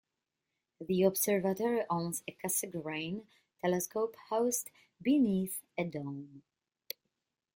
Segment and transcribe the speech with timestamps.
[0.79, 3.27] The observatory owns a Cassegrain
[3.63, 6.41] telescope housed beneath a dome.